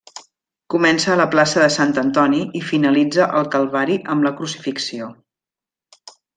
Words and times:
Comença 0.73 1.11
a 1.15 1.17
la 1.19 1.27
plaça 1.35 1.61
de 1.63 1.67
Sant 1.75 1.93
Antoni 2.03 2.41
i 2.61 2.63
finalitza 2.71 3.29
al 3.43 3.47
Calvari 3.57 4.01
amb 4.15 4.29
la 4.29 4.35
Crucifixió. 4.41 5.15